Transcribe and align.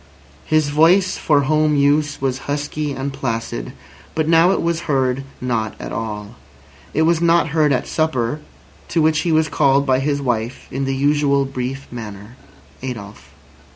His 0.45 0.69
voice 0.69 1.15
for 1.19 1.41
home 1.41 1.75
use 1.75 2.19
was 2.19 2.49
husky 2.49 2.91
and 2.91 3.13
placid, 3.13 3.71
but 4.15 4.27
now 4.27 4.49
it 4.49 4.59
was 4.59 4.89
heard 4.89 5.23
not 5.39 5.75
at 5.79 5.91
all. 5.91 6.37
It 6.91 7.03
was 7.03 7.21
not 7.21 7.49
heard 7.49 7.71
at 7.71 7.85
supper, 7.85 8.39
to 8.87 8.99
which 8.99 9.19
he 9.19 9.31
was 9.31 9.47
called 9.47 9.85
by 9.85 9.99
his 9.99 10.19
wife 10.19 10.65
in 10.71 10.85
the 10.85 10.95
usual 10.95 11.45
brief 11.45 11.85
manner: 11.91 12.35
"Adolf." 12.81 13.31